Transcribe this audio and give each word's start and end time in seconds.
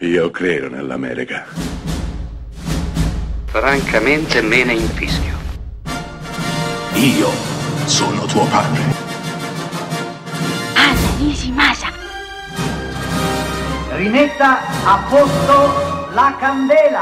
Io 0.00 0.30
credo 0.30 0.68
nell'America. 0.68 1.44
Francamente 3.46 4.40
me 4.40 4.64
ne 4.64 4.72
infischio. 4.74 5.38
Io 6.94 7.28
sono 7.86 8.24
tuo 8.26 8.44
padre. 8.46 8.82
Anna 10.74 11.10
Nishimasa. 11.18 11.88
Rimetta 13.96 14.60
a 14.84 15.06
posto 15.08 16.08
la 16.14 16.34
candela. 16.38 17.00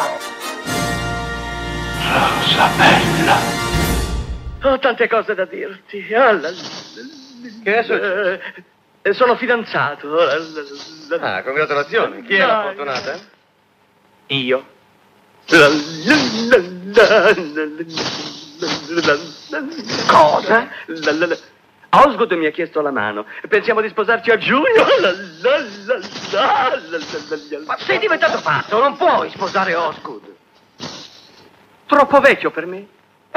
Rosa 2.13 2.69
bella. 2.77 3.37
Ho 4.63 4.79
tante 4.81 5.09
cose 5.09 5.35
da 5.35 5.45
dirti. 5.45 6.13
Ah, 6.15 6.33
la- 6.33 6.51
Che 7.63 7.79
è 7.79 7.83
successo? 7.85 8.41
Eh, 9.09 9.15
sono 9.15 9.37
fidanzato. 9.37 10.19
Ah, 11.19 11.43
congratulazioni. 11.43 12.23
Chi 12.25 12.35
è 12.35 12.45
la 12.45 12.63
fortunata? 12.63 13.19
Io. 14.27 14.67
Cosa? 20.07 20.69
Osgood 21.91 22.33
mi 22.33 22.47
ha 22.47 22.51
chiesto 22.51 22.83
la 22.83 22.91
mano. 22.91 23.25
Pensiamo 23.49 23.81
di 23.81 23.89
sposarci 23.89 24.31
a 24.31 24.37
giugno. 24.37 24.85
Ma 27.65 27.79
sei 27.79 27.99
diventato 27.99 28.41
pazzo, 28.43 28.79
non 28.79 28.97
puoi 28.99 29.31
sposare 29.31 29.75
Osgood. 29.75 30.35
Troppo 31.87 32.21
vecchio 32.21 32.51
per 32.51 32.67
me. 32.67 32.87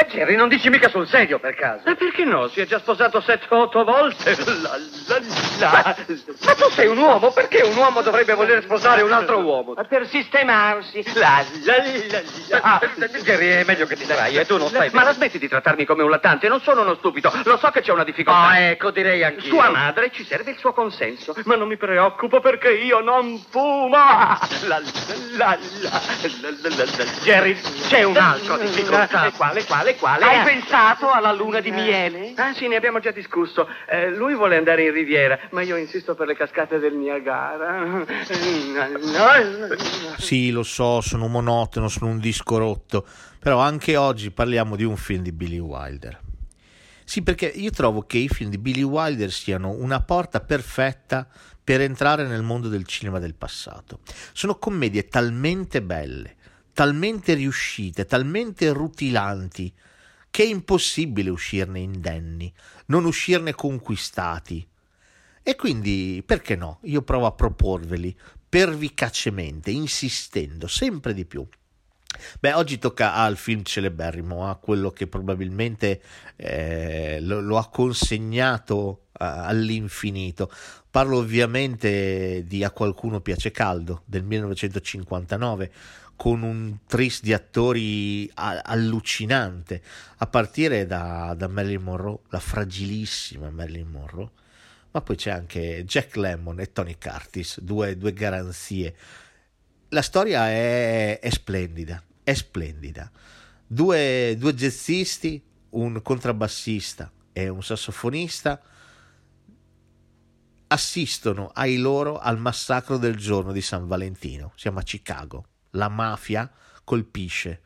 E 0.01 0.07
Jerry, 0.09 0.35
non 0.35 0.49
dici 0.49 0.67
mica 0.69 0.89
sul 0.89 1.07
serio 1.07 1.37
per 1.37 1.53
caso. 1.53 1.87
E 1.87 1.95
perché 1.95 2.23
no? 2.23 2.47
Si 2.47 2.59
è 2.59 2.65
già 2.65 2.79
sposato 2.79 3.21
sette 3.21 3.45
o 3.49 3.61
otto 3.61 3.83
volte. 3.83 4.35
La, 4.61 4.77
la, 5.07 5.19
la. 5.59 5.95
Ma 6.45 6.53
tu 6.55 6.69
sei 6.71 6.87
un 6.87 6.97
uomo, 6.97 7.31
perché 7.31 7.61
un 7.61 7.75
uomo 7.75 8.01
dovrebbe 8.01 8.33
voler 8.33 8.63
sposare 8.63 9.01
un 9.01 9.11
altro 9.11 9.39
uomo? 9.39 9.73
Per 9.73 10.07
sistemarsi. 10.07 11.03
La, 11.13 11.43
la, 11.63 11.75
la, 11.77 12.21
la. 12.49 12.59
Ah, 12.61 12.79
Jerry, 13.23 13.49
è 13.49 13.63
meglio 13.65 13.85
che 13.85 13.95
ti 13.95 14.05
sarai 14.05 14.37
e 14.37 14.45
tu 14.45 14.57
non 14.57 14.67
stai 14.69 14.89
Ma 14.91 15.03
la 15.03 15.13
smetti 15.13 15.37
di 15.37 15.47
trattarmi 15.47 15.85
come 15.85 16.03
un 16.03 16.09
lattante, 16.09 16.47
non 16.47 16.61
sono 16.61 16.81
uno 16.81 16.95
stupido. 16.95 17.31
Lo 17.43 17.57
so 17.57 17.69
che 17.69 17.81
c'è 17.81 17.91
una 17.91 18.03
difficoltà. 18.03 18.39
Ah, 18.39 18.59
ecco, 18.59 18.91
direi 18.91 19.23
anch'io. 19.23 19.49
Sua 19.49 19.69
madre 19.69 20.11
ci 20.11 20.23
serve 20.23 20.51
il 20.51 20.57
suo 20.57 20.73
consenso, 20.73 21.35
ma 21.45 21.55
non 21.55 21.67
mi 21.67 21.77
preoccupo 21.77 22.39
perché 22.39 22.71
io 22.71 22.99
non 23.01 23.39
fumo. 23.49 23.89
La, 23.97 24.39
la, 24.67 24.79
la, 24.79 24.85
la, 25.37 25.57
la, 25.81 26.01
la, 26.41 26.69
la, 26.69 26.85
la. 26.85 27.03
Jerry, 27.23 27.59
c'è 27.87 28.03
un'altra 28.03 28.57
difficoltà. 28.57 29.25
Eh, 29.25 29.31
Quale, 29.31 29.90
quale, 29.95 30.19
quale? 30.19 30.25
Hai 30.25 30.39
Ah, 30.41 30.43
pensato 30.43 31.09
alla 31.11 31.31
luna 31.31 31.59
di 31.59 31.71
miele? 31.71 32.33
Ah 32.35 32.53
sì, 32.53 32.67
ne 32.67 32.75
abbiamo 32.75 32.99
già 32.99 33.11
discusso. 33.11 33.67
Eh, 33.87 34.09
lui 34.11 34.35
vuole 34.35 34.57
andare 34.57 34.83
in 34.85 34.91
riviera, 34.93 35.37
ma 35.51 35.61
io 35.61 35.75
insisto 35.75 36.15
per 36.15 36.27
le 36.27 36.35
cascate 36.35 36.79
del 36.79 36.95
Niagara. 36.95 38.05
Sì, 40.17 40.51
lo 40.51 40.63
so, 40.63 41.01
sono 41.01 41.27
monotono, 41.27 41.87
sono 41.87 42.11
un 42.11 42.19
disco 42.19 42.57
rotto, 42.57 43.05
però 43.39 43.59
anche 43.59 43.95
oggi 43.97 44.31
parliamo 44.31 44.75
di 44.75 44.83
un 44.83 44.97
film 44.97 45.23
di 45.23 45.31
Billy 45.31 45.59
Wilder. 45.59 46.19
Sì, 47.03 47.23
perché 47.23 47.47
io 47.47 47.71
trovo 47.71 48.03
che 48.03 48.17
i 48.19 48.29
film 48.29 48.49
di 48.49 48.57
Billy 48.57 48.83
Wilder 48.83 49.31
siano 49.31 49.71
una 49.71 50.01
porta 50.01 50.39
perfetta 50.39 51.27
per 51.63 51.81
entrare 51.81 52.25
nel 52.25 52.41
mondo 52.41 52.69
del 52.69 52.85
cinema 52.85 53.19
del 53.19 53.35
passato. 53.35 53.99
Sono 54.33 54.55
commedie 54.55 55.07
talmente 55.07 55.81
belle, 55.81 56.35
talmente 56.81 57.35
riuscite, 57.35 58.07
talmente 58.07 58.71
rutilanti, 58.71 59.71
che 60.31 60.41
è 60.41 60.47
impossibile 60.47 61.29
uscirne 61.29 61.79
indenni, 61.79 62.51
non 62.87 63.05
uscirne 63.05 63.53
conquistati. 63.53 64.67
E 65.43 65.55
quindi, 65.55 66.23
perché 66.25 66.55
no? 66.55 66.79
Io 66.85 67.03
provo 67.03 67.27
a 67.27 67.33
proporveli 67.33 68.17
pervicacemente, 68.49 69.69
insistendo 69.69 70.65
sempre 70.65 71.13
di 71.13 71.23
più. 71.25 71.47
Beh, 72.39 72.53
oggi 72.53 72.79
tocca 72.79 73.13
al 73.13 73.37
film 73.37 73.61
celeberrimo, 73.61 74.49
a 74.49 74.55
quello 74.55 74.89
che 74.89 75.05
probabilmente 75.05 76.01
eh, 76.35 77.19
lo, 77.21 77.41
lo 77.41 77.59
ha 77.59 77.69
consegnato 77.69 79.03
eh, 79.11 79.23
all'infinito. 79.23 80.51
Parlo 80.89 81.17
ovviamente 81.17 82.43
di 82.47 82.63
A 82.63 82.71
qualcuno 82.71 83.21
piace 83.21 83.51
caldo 83.51 84.01
del 84.05 84.23
1959 84.23 85.71
con 86.21 86.43
un 86.43 86.81
tris 86.85 87.23
di 87.23 87.33
attori 87.33 88.29
allucinante, 88.35 89.81
a 90.17 90.27
partire 90.27 90.85
da, 90.85 91.33
da 91.35 91.47
Marilyn 91.47 91.81
Monroe, 91.81 92.19
la 92.29 92.39
fragilissima 92.39 93.49
Marilyn 93.49 93.87
Monroe, 93.87 94.29
ma 94.91 95.01
poi 95.01 95.15
c'è 95.15 95.31
anche 95.31 95.83
Jack 95.83 96.17
Lemmon 96.17 96.59
e 96.59 96.71
Tony 96.71 96.95
Curtis, 96.99 97.59
due, 97.61 97.97
due 97.97 98.13
garanzie. 98.13 98.95
La 99.89 100.03
storia 100.03 100.47
è, 100.47 101.17
è 101.19 101.29
splendida, 101.31 102.03
è 102.21 102.35
splendida. 102.35 103.09
Due, 103.65 104.35
due 104.37 104.53
jazzisti, 104.53 105.41
un 105.69 106.03
contrabbassista 106.03 107.11
e 107.33 107.49
un 107.49 107.63
sassofonista 107.63 108.61
assistono 110.67 111.49
ai 111.51 111.77
loro 111.77 112.19
al 112.19 112.37
massacro 112.37 112.97
del 112.97 113.15
giorno 113.15 113.51
di 113.51 113.61
San 113.61 113.87
Valentino. 113.87 114.53
Siamo 114.55 114.77
a 114.77 114.83
Chicago. 114.83 115.45
La 115.71 115.89
mafia 115.89 116.51
colpisce 116.83 117.61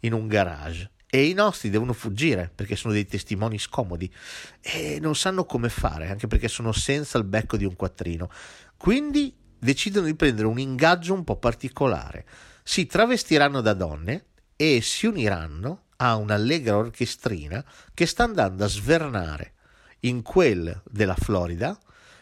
in 0.00 0.12
un 0.12 0.26
garage 0.26 0.90
e 1.08 1.28
i 1.28 1.32
nostri 1.32 1.70
devono 1.70 1.92
fuggire 1.92 2.50
perché 2.54 2.76
sono 2.76 2.92
dei 2.92 3.06
testimoni 3.06 3.58
scomodi 3.58 4.12
e 4.60 4.98
non 5.00 5.14
sanno 5.14 5.44
come 5.44 5.68
fare, 5.68 6.10
anche 6.10 6.26
perché 6.26 6.48
sono 6.48 6.72
senza 6.72 7.16
il 7.16 7.24
becco 7.24 7.56
di 7.56 7.64
un 7.64 7.76
quattrino. 7.76 8.30
Quindi 8.76 9.34
decidono 9.58 10.06
di 10.06 10.14
prendere 10.14 10.46
un 10.46 10.58
ingaggio 10.58 11.14
un 11.14 11.24
po' 11.24 11.36
particolare. 11.36 12.26
Si 12.62 12.86
travestiranno 12.86 13.60
da 13.60 13.72
donne 13.72 14.26
e 14.56 14.80
si 14.80 15.06
uniranno 15.06 15.84
a 15.96 16.16
un'allegra 16.16 16.76
orchestrina 16.76 17.64
che 17.94 18.06
sta 18.06 18.24
andando 18.24 18.64
a 18.64 18.68
svernare 18.68 19.52
in 20.00 20.22
quel 20.22 20.82
della 20.90 21.14
Florida, 21.14 21.78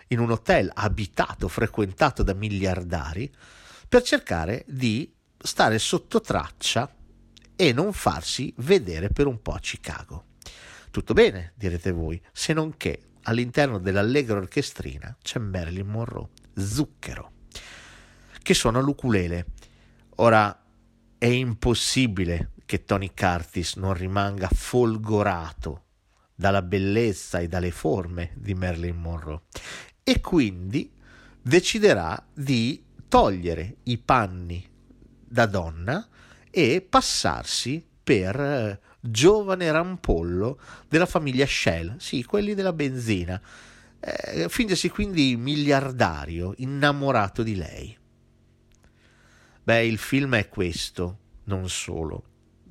in 0.09 0.21
un 0.21 0.31
hotel 0.31 0.71
abitato, 0.73 1.49
frequentato 1.49 2.23
da 2.23 2.35
miliardari, 2.35 3.33
per 3.89 4.03
cercare 4.03 4.65
di 4.67 5.14
stare 5.47 5.79
sotto 5.79 6.23
traccia 6.23 6.91
e 7.55 7.73
non 7.75 7.93
farsi 7.93 8.53
vedere 8.59 9.11
per 9.11 9.27
un 9.27 9.43
po' 9.43 9.53
a 9.53 9.59
Chicago. 9.59 10.25
Tutto 10.91 11.13
bene, 11.13 11.53
direte 11.55 11.93
voi, 11.93 12.21
se 12.33 12.55
non 12.55 12.79
che 12.79 13.11
all'interno 13.25 13.79
dell'allegra 13.79 14.39
orchestrina 14.39 15.15
c'è 15.23 15.39
Marilyn 15.39 15.87
Monroe, 15.87 16.31
zucchero, 16.57 17.33
che 18.43 18.55
suona 18.55 18.81
l'ukulele. 18.81 19.47
Ora 20.17 20.65
è 21.19 21.27
impossibile 21.27 22.53
che 22.65 22.85
Tony 22.85 23.13
Curtis 23.15 23.75
non 23.75 23.93
rimanga 23.93 24.49
folgorato 24.51 25.83
dalla 26.35 26.63
bellezza 26.63 27.39
e 27.39 27.49
dalle 27.49 27.71
forme 27.71 28.33
di 28.37 28.55
Marilyn 28.55 28.97
Monroe 28.97 29.43
e 30.03 30.21
quindi 30.21 30.91
deciderà 31.43 32.27
di 32.33 32.83
togliere 33.09 33.77
i 33.85 33.99
panni 33.99 34.73
da 35.35 35.47
donna 35.47 36.07
e 36.49 36.81
passarsi 36.89 37.85
per 38.05 38.39
eh, 38.41 38.81
giovane 39.01 39.73
rampollo 39.73 40.61
della 40.89 41.07
famiglia 41.07 41.45
Shell, 41.45 41.97
sì, 41.97 42.23
quelli 42.23 42.55
della 42.55 42.73
benzina, 42.73 43.41
eh, 43.99 44.49
fingersi 44.49 44.89
quindi 44.91 45.35
miliardario, 45.37 46.55
innamorato 46.59 47.43
di 47.43 47.57
lei. 47.57 47.99
Beh, 49.65 49.85
il 49.85 49.99
film 49.99 50.37
è 50.37 50.49
questo, 50.49 51.19
non 51.45 51.69
solo, 51.69 52.23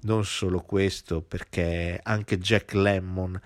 non 0.04 0.24
solo 0.24 0.62
questo, 0.62 1.22
perché 1.22 2.00
anche 2.02 2.40
Jack 2.40 2.76
Lemmon 2.76 3.38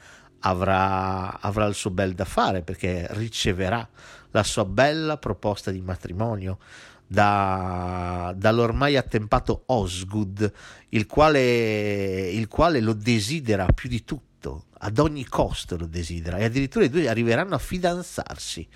avrà, 0.41 1.39
avrà 1.39 1.65
il 1.65 1.73
suo 1.73 1.89
bel 1.89 2.13
da 2.13 2.25
fare, 2.25 2.61
perché 2.61 3.07
riceverà 3.11 3.89
la 4.29 4.43
sua 4.43 4.65
bella 4.65 5.17
proposta 5.17 5.71
di 5.71 5.81
matrimonio 5.81 6.59
da, 7.07 8.33
dall'ormai 8.35 8.97
attempato 8.97 9.63
Osgood, 9.67 10.51
il 10.89 11.05
quale, 11.07 12.29
il 12.29 12.47
quale 12.47 12.81
lo 12.81 12.93
desidera 12.93 13.65
più 13.67 13.89
di 13.89 14.03
tutto, 14.03 14.65
ad 14.79 14.99
ogni 14.99 15.25
costo 15.25 15.77
lo 15.77 15.87
desidera, 15.87 16.37
e 16.37 16.43
addirittura 16.43 16.85
i 16.85 16.89
due 16.89 17.07
arriveranno 17.07 17.55
a 17.55 17.59
fidanzarsi 17.59 18.67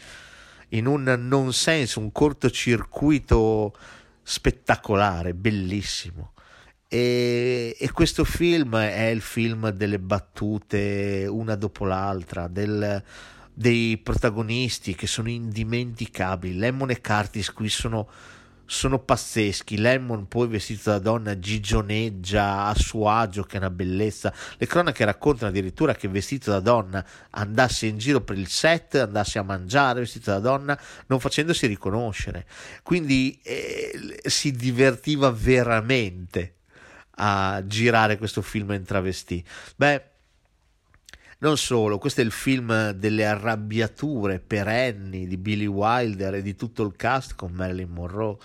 in 0.69 0.85
un 0.85 1.03
non 1.19 1.53
senso, 1.53 1.99
un 1.99 2.11
cortocircuito 2.11 3.75
spettacolare, 4.23 5.33
bellissimo. 5.33 6.33
E, 6.87 7.75
e 7.79 7.91
questo 7.91 8.23
film 8.23 8.77
è 8.77 9.07
il 9.07 9.21
film 9.21 9.69
delle 9.69 9.99
battute 9.99 11.25
una 11.29 11.55
dopo 11.55 11.85
l'altra, 11.85 12.47
del, 12.47 13.03
dei 13.53 13.97
protagonisti 13.97 14.95
che 14.95 15.07
sono 15.07 15.29
indimenticabili. 15.29 16.57
Lemon 16.57 16.89
e 16.91 17.01
Curtis 17.01 17.51
qui 17.51 17.69
sono, 17.69 18.07
sono 18.65 18.99
pazzeschi. 18.99 19.77
Lemon 19.77 20.27
poi 20.27 20.47
vestito 20.47 20.91
da 20.91 20.99
donna 20.99 21.37
gigioneggia 21.37 22.65
a 22.65 22.75
suo 22.75 23.09
agio, 23.09 23.43
che 23.43 23.55
è 23.55 23.59
una 23.59 23.69
bellezza. 23.69 24.33
Le 24.57 24.65
cronache 24.65 25.05
raccontano 25.05 25.51
addirittura 25.51 25.93
che 25.95 26.07
vestito 26.07 26.51
da 26.51 26.59
donna 26.59 27.05
andasse 27.31 27.87
in 27.87 27.97
giro 27.97 28.21
per 28.21 28.37
il 28.37 28.47
set, 28.47 28.95
andasse 28.95 29.39
a 29.39 29.43
mangiare 29.43 29.99
vestito 29.99 30.31
da 30.31 30.39
donna, 30.39 30.79
non 31.07 31.19
facendosi 31.19 31.67
riconoscere. 31.67 32.45
Quindi 32.83 33.39
eh, 33.43 34.19
si 34.25 34.51
divertiva 34.51 35.29
veramente 35.31 36.55
a 37.15 37.61
girare 37.65 38.17
questo 38.17 38.41
film 38.41 38.71
in 38.71 38.83
travestì. 38.83 39.43
Beh, 39.75 40.10
non 41.41 41.57
solo, 41.57 41.97
questo 41.97 42.21
è 42.21 42.23
il 42.23 42.31
film 42.31 42.91
delle 42.91 43.25
arrabbiature 43.25 44.39
perenni 44.39 45.27
di 45.27 45.37
Billy 45.37 45.65
Wilder 45.65 46.35
e 46.35 46.41
di 46.43 46.55
tutto 46.55 46.83
il 46.83 46.95
cast 46.95 47.33
con 47.35 47.51
Marilyn 47.51 47.89
Monroe. 47.89 48.37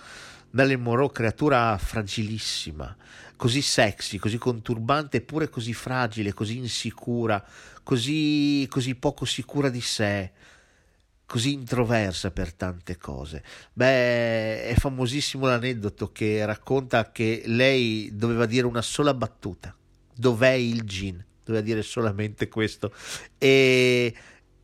Marilyn 0.51 0.81
Monroe, 0.81 1.11
creatura 1.11 1.77
fragilissima, 1.77 2.95
così 3.35 3.61
sexy, 3.61 4.17
così 4.17 4.39
conturbante, 4.39 5.17
eppure 5.17 5.47
così 5.47 5.73
fragile, 5.73 6.33
così 6.33 6.57
insicura, 6.57 7.43
così, 7.83 8.65
così 8.67 8.95
poco 8.95 9.25
sicura 9.25 9.69
di 9.69 9.81
sé 9.81 10.31
così 11.27 11.51
introversa 11.51 12.31
per 12.31 12.53
tante 12.53 12.95
cose. 12.95 13.43
Beh, 13.73 14.63
è 14.63 14.73
famosissimo 14.75 15.45
l'aneddoto 15.45 16.13
che 16.13 16.45
racconta 16.45 17.11
che 17.11 17.43
lei 17.45 18.11
doveva 18.13 18.45
dire 18.45 18.65
una 18.65 18.81
sola 18.81 19.13
battuta. 19.13 19.75
Dov'è 20.15 20.51
il 20.51 20.83
gin? 20.83 21.26
Doveva 21.47 21.63
dire 21.63 21.81
solamente 21.81 22.47
questo. 22.47 22.93
E, 23.37 24.13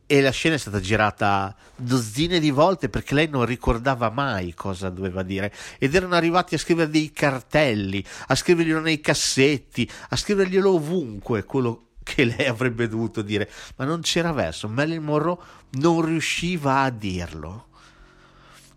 e 0.05 0.21
la 0.21 0.31
scena 0.31 0.55
è 0.55 0.57
stata 0.59 0.79
girata 0.79 1.55
dozzine 1.75 2.39
di 2.39 2.51
volte 2.51 2.89
perché 2.89 3.15
lei 3.15 3.27
non 3.29 3.45
ricordava 3.45 4.09
mai 4.09 4.53
cosa 4.53 4.89
doveva 4.89 5.23
dire. 5.23 5.51
Ed 5.79 5.95
erano 5.95 6.15
arrivati 6.15 6.55
a 6.55 6.59
scrivere 6.59 6.91
dei 6.91 7.11
cartelli, 7.11 8.03
a 8.27 8.35
scriverglielo 8.35 8.81
nei 8.81 9.01
cassetti, 9.01 9.89
a 10.09 10.15
scriverglielo 10.15 10.73
ovunque, 10.73 11.45
quello 11.45 11.87
che 12.03 12.25
lei 12.35 12.45
avrebbe 12.45 12.87
dovuto 12.87 13.21
dire, 13.21 13.49
ma 13.77 13.85
non 13.85 14.01
c'era 14.01 14.31
verso. 14.31 14.67
Marilyn 14.67 15.03
Monroe 15.03 15.37
non 15.71 16.05
riusciva 16.05 16.81
a 16.81 16.89
dirlo. 16.89 17.69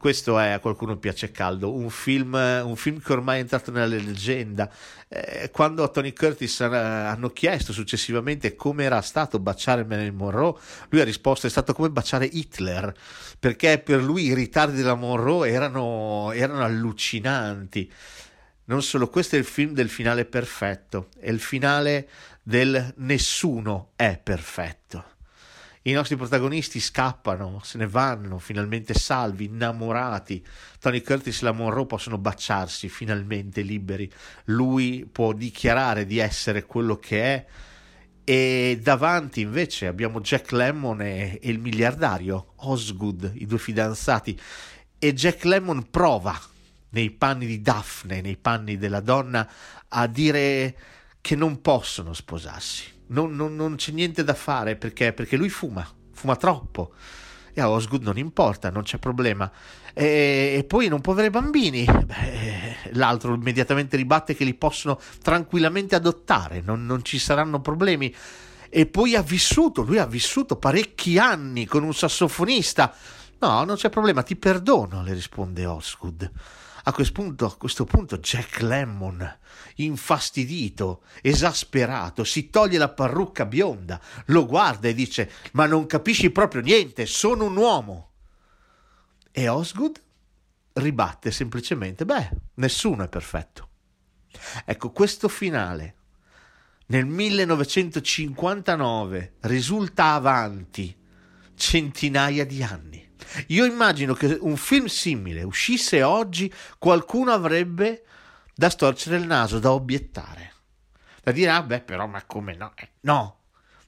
Questo 0.07 0.39
è 0.39 0.51
a 0.51 0.61
qualcuno 0.61 0.99
piace 0.99 1.33
caldo, 1.33 1.75
un 1.75 1.91
film, 1.91 2.35
un 2.35 2.77
film 2.77 3.01
che 3.01 3.13
ormai 3.13 3.39
è 3.39 3.41
entrato 3.41 3.73
nella 3.73 3.87
leggenda. 3.87 4.71
Eh, 5.09 5.51
quando 5.51 5.83
a 5.83 5.89
Tony 5.89 6.13
Curtis 6.13 6.61
hanno 6.61 7.31
chiesto 7.31 7.73
successivamente 7.73 8.55
come 8.55 8.85
era 8.85 9.01
stato 9.01 9.41
baciare 9.41 9.85
Marilyn 9.85 10.15
Monroe, 10.15 10.61
lui 10.91 11.01
ha 11.01 11.05
risposto 11.05 11.49
è 11.49 11.51
stato 11.51 11.73
come 11.73 11.91
baciare 11.91 12.25
Hitler, 12.25 12.95
perché 13.41 13.81
per 13.81 14.01
lui 14.01 14.27
i 14.27 14.35
ritardi 14.35 14.77
della 14.77 14.95
Monroe 14.95 15.51
erano, 15.51 16.31
erano 16.31 16.63
allucinanti. 16.63 17.93
Non 18.67 18.85
solo, 18.85 19.09
questo 19.09 19.35
è 19.35 19.41
il 19.41 19.45
film 19.45 19.73
del 19.73 19.89
finale 19.89 20.25
perfetto, 20.25 21.09
è 21.19 21.31
il 21.31 21.41
finale 21.41 22.09
del 22.45 22.95
nessuno 22.99 23.91
è 23.97 24.21
perfetto. 24.23 25.16
I 25.87 25.93
nostri 25.93 26.17
protagonisti 26.17 26.81
scappano, 26.81 27.61
se 27.63 27.79
ne 27.79 27.87
vanno, 27.87 28.41
finalmente 28.41 28.93
salvi, 28.93 29.45
innamorati. 29.45 30.45
Tony 30.81 31.01
Curtis 31.01 31.43
e 31.43 31.45
la 31.45 31.53
Monroe 31.53 31.87
possono 31.87 32.19
baciarsi, 32.19 32.89
finalmente 32.89 33.61
liberi. 33.61 34.13
Lui 34.47 35.09
può 35.11 35.33
dichiarare 35.33 36.05
di 36.05 36.19
essere 36.19 36.65
quello 36.65 36.97
che 36.97 37.23
è. 37.23 37.47
E 38.25 38.81
davanti 38.83 39.43
invece 39.43 39.87
abbiamo 39.87 40.21
Jack 40.21 40.51
Lemmon 40.51 41.03
e, 41.03 41.39
e 41.41 41.51
il 41.51 41.61
miliardario 41.61 42.55
Osgood, 42.57 43.31
i 43.37 43.47
due 43.47 43.59
fidanzati. 43.59 44.37
E 44.99 45.15
Jack 45.15 45.45
Lemmon 45.45 45.89
prova 45.89 46.37
nei 46.89 47.13
panni 47.13 47.47
di 47.47 47.63
Daphne, 47.63 48.23
nei 48.23 48.37
panni 48.37 48.77
della 48.77 48.99
donna, 48.99 49.49
a 49.87 50.09
dire 50.09 50.77
che 51.21 51.37
non 51.37 51.61
possono 51.61 52.13
sposarsi 52.13 52.95
non, 53.09 53.35
non, 53.35 53.55
non 53.55 53.77
c'è 53.77 53.93
niente 53.93 54.25
da 54.25 54.35
fare 54.35 54.77
perché, 54.77 55.13
perché 55.13 55.37
lui 55.37 55.49
fuma, 55.49 55.87
fuma 56.13 56.37
troppo. 56.37 56.93
E 57.53 57.61
a 57.61 57.71
Osgood 57.71 58.03
non 58.03 58.19
importa, 58.19 58.71
non 58.71 58.83
c'è 58.83 58.99
problema. 58.99 59.51
E, 59.95 60.57
e 60.59 60.65
poi 60.65 60.89
non 60.89 61.01
può 61.01 61.13
avere 61.13 61.31
bambini. 61.31 61.85
Beh, 61.85 62.91
l'altro 62.93 63.35
immediatamente 63.35 63.97
ribatte 63.97 64.35
che 64.35 64.45
li 64.45 64.55
possono 64.55 65.01
tranquillamente 65.23 65.95
adottare, 65.95 66.61
non, 66.61 66.85
non 66.85 67.03
ci 67.03 67.19
saranno 67.19 67.61
problemi. 67.61 68.15
E 68.69 68.87
poi 68.87 69.15
ha 69.15 69.23
vissuto, 69.23 69.83
lui 69.83 69.99
ha 69.99 70.07
vissuto 70.07 70.57
parecchi 70.57 71.19
anni 71.19 71.65
con 71.65 71.83
un 71.83 71.95
sassofonista. 71.95 72.95
No, 73.39 73.65
non 73.65 73.77
c'è 73.77 73.89
problema, 73.89 74.23
ti 74.23 74.37
perdono, 74.37 75.03
le 75.03 75.15
risponde 75.15 75.65
Osgood. 75.65 76.31
A 76.89 76.93
questo 76.93 77.15
punto, 77.15 77.47
a 77.47 77.57
questo 77.57 77.85
punto 77.85 78.19
Jack 78.19 78.61
Lemmon, 78.61 79.39
infastidito, 79.77 81.03
esasperato, 81.21 82.23
si 82.23 82.49
toglie 82.49 82.79
la 82.79 82.91
parrucca 82.91 83.45
bionda, 83.45 84.01
lo 84.27 84.47
guarda 84.47 84.87
e 84.87 84.95
dice: 84.95 85.33
Ma 85.55 85.67
non 85.67 85.87
capisci 85.87 86.31
proprio 86.31 86.61
niente, 86.61 87.07
sono 87.07 87.47
un 87.47 87.57
uomo. 87.57 88.11
E 89.33 89.49
Osgood 89.49 90.01
ribatte 90.75 91.33
semplicemente: 91.33 92.05
Beh, 92.05 92.31
nessuno 92.55 93.03
è 93.03 93.09
perfetto. 93.09 93.69
Ecco, 94.65 94.93
questo 94.93 95.27
finale 95.27 95.95
nel 96.87 97.07
1959 97.07 99.39
risulta 99.41 100.13
avanti 100.13 100.97
centinaia 101.57 102.47
di 102.47 102.63
anni. 102.63 103.06
Io 103.49 103.65
immagino 103.65 104.15
che 104.15 104.39
un 104.41 104.57
film 104.57 104.87
simile 104.87 105.43
uscisse 105.43 106.03
oggi, 106.03 106.53
qualcuno 106.79 107.33
avrebbe 107.33 108.05
da 108.55 108.71
storcere 108.71 109.17
il 109.17 109.27
naso, 109.27 109.59
da 109.59 109.73
obiettare. 109.73 110.55
Da 111.23 111.33
dire, 111.33 111.51
ah 111.51 111.63
beh, 111.63 111.81
però, 111.81 112.07
ma 112.07 112.25
come 112.25 112.55
no? 112.55 112.73
Eh, 112.77 112.89
no, 113.01 113.41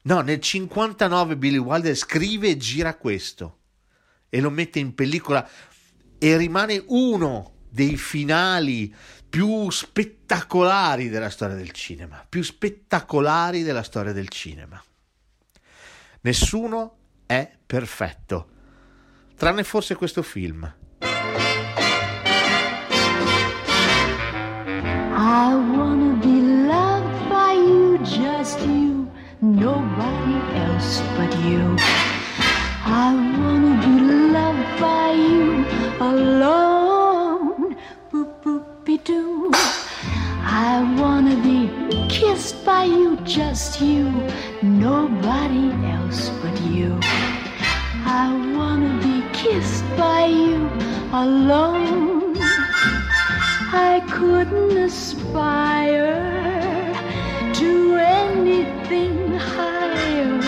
no, 0.03 0.21
nel 0.21 0.41
59 0.41 1.37
Billy 1.37 1.57
Wilder 1.57 1.95
scrive 1.95 2.49
e 2.49 2.57
gira 2.57 2.97
questo 2.97 3.59
e 4.29 4.41
lo 4.41 4.51
mette 4.51 4.79
in 4.79 4.95
pellicola 4.95 5.49
e 6.19 6.37
rimane 6.37 6.83
uno 6.89 7.53
dei 7.71 7.97
finali 7.97 8.95
più 9.29 9.71
spettacolari 9.71 11.09
della 11.09 11.31
storia 11.31 11.55
del 11.55 11.71
cinema, 11.71 12.25
più 12.29 12.43
spettacolari 12.43 13.63
della 13.63 13.83
storia 13.83 14.13
del 14.13 14.29
cinema. 14.29 14.83
Nessuno 16.23 16.97
è 17.27 17.51
perfetto 17.65 18.57
tranne 19.39 19.63
forse 19.63 19.95
questo 19.95 20.23
film. 20.23 20.75
I 25.15 25.55
wanna 25.55 26.19
be 26.21 26.41
loved 26.67 27.29
by 27.29 27.53
you, 27.53 27.99
just 28.03 28.59
you, 28.67 29.09
nobody 29.41 30.41
else 30.55 31.01
but 31.17 31.33
you. 31.45 31.77
I 32.85 33.15
wanna 33.39 33.79
be 33.87 34.01
loved 34.33 34.81
by 34.81 35.13
you 35.13 35.65
alone, 36.01 36.38
alone. 51.23 52.37
I 53.91 54.01
couldn't 54.11 54.77
aspire 54.79 56.15
to 57.55 57.71
anything 57.97 59.35
higher 59.37 60.39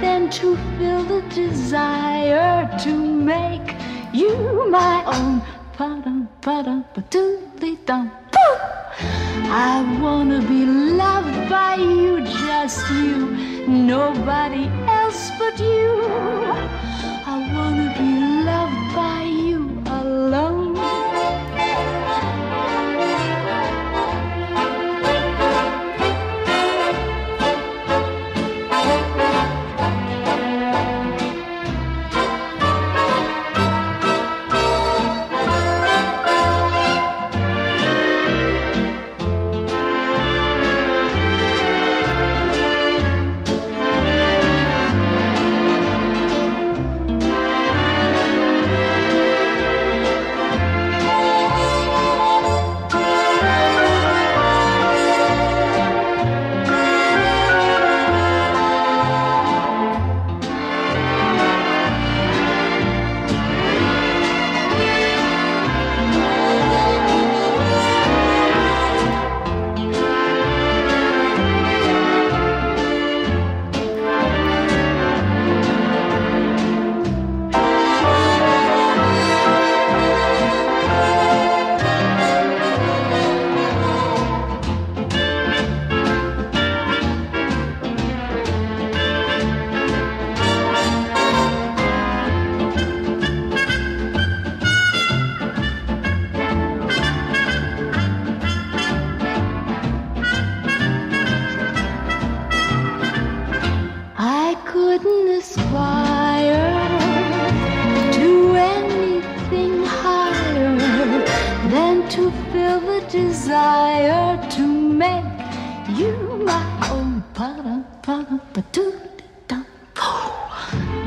than 0.00 0.30
to 0.38 0.56
feel 0.76 1.02
the 1.04 1.22
desire 1.34 2.70
to 2.84 2.92
make 3.32 3.76
you 4.12 4.34
my 4.70 5.04
own. 5.04 5.42
I 9.70 9.98
wanna 10.00 10.40
be 10.40 10.64
loved 11.04 11.50
by 11.50 11.74
you, 11.74 12.20
just 12.46 12.90
you, 12.90 13.16
nobody 13.68 14.64
else 14.86 15.30
but 15.38 15.58
you. 15.60 16.53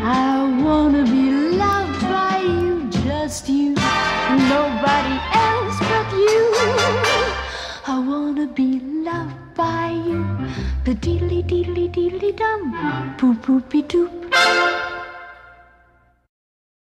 I 0.09 0.61
wanna 0.63 1.03
be 1.03 1.29
loved 1.57 2.01
by 2.01 2.39
you, 2.39 2.89
just 2.89 3.49
you, 3.49 3.75
nobody 3.75 5.19
else 5.33 5.77
but 5.79 6.09
you. 6.13 6.53
I 7.85 7.99
wanna 8.07 8.47
be 8.47 8.79
loved 8.79 9.35
by 9.55 9.89
you. 9.89 10.25
The 10.85 10.95
deedly 10.95 11.43
deedly 11.43 11.89
deedly 11.89 12.31
dum, 12.31 12.71
boop 13.17 13.41
boopy 13.41 13.83
doop. 13.83 14.76